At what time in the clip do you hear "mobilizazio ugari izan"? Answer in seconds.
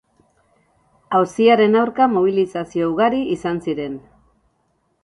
2.15-3.63